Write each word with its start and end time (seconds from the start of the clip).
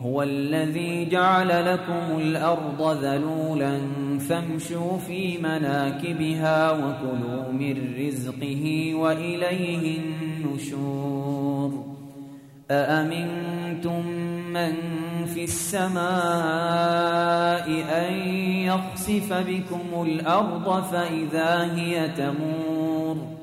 هو 0.00 0.22
الذي 0.22 1.04
جعل 1.04 1.72
لكم 1.72 2.18
الأرض 2.18 3.04
ذلولا 3.04 3.80
فامشوا 4.28 4.98
في 4.98 5.38
مناكبها 5.38 6.70
وكلوا 6.70 7.52
من 7.52 7.94
رزقه 7.98 8.94
وإليه 8.94 9.98
النشور. 9.98 11.84
أأمنتم 12.70 14.06
من 14.52 14.72
في 15.26 15.44
السماء 15.44 16.02
أن 18.06 18.12
يخسف 18.64 19.32
بكم 19.32 20.02
الأرض 20.02 20.82
فإذا 20.82 21.74
هي 21.74 22.08
تمور؟ 22.08 23.38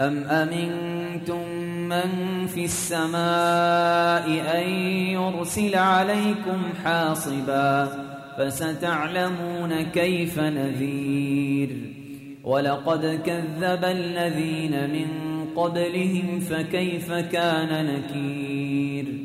أم 0.00 0.24
أمنتم 0.24 1.63
من 1.94 2.46
في 2.46 2.64
السماء 2.64 4.26
أن 4.58 4.68
يرسل 5.16 5.74
عليكم 5.74 6.62
حاصبا 6.84 7.88
فستعلمون 8.38 9.82
كيف 9.82 10.38
نذير. 10.38 11.70
ولقد 12.44 13.20
كذب 13.26 13.84
الذين 13.84 14.90
من 14.90 15.06
قبلهم 15.56 16.40
فكيف 16.40 17.12
كان 17.12 17.86
نكير. 17.86 19.24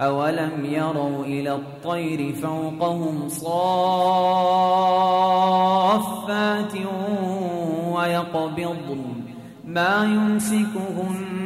أولم 0.00 0.64
يروا 0.64 1.24
إلى 1.24 1.54
الطير 1.54 2.32
فوقهم 2.32 3.28
صافات 3.28 3.56
ويقبضن 7.94 9.04
ما 9.64 10.04
يمسكهن 10.04 11.45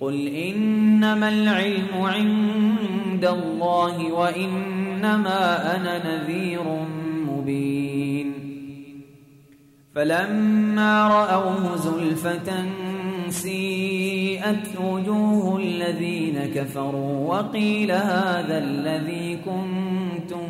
قل 0.00 0.26
إنما 0.26 1.28
العلم 1.28 1.88
عند 1.94 3.24
الله 3.24 4.12
وإنما 4.12 5.76
أنا 5.76 5.94
نذير 6.08 6.62
مبين 7.28 8.32
فلما 9.94 11.08
رأوه 11.08 11.76
زلفة 11.76 12.64
سيئت 13.28 14.80
وجوه 14.80 15.56
الذين 15.56 16.38
كفروا 16.54 17.34
وقيل 17.34 17.92
هذا 17.92 18.58
الذي 18.58 19.38
كنتم 19.44 20.48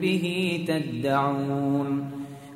به 0.00 0.64
تدعون 0.68 2.17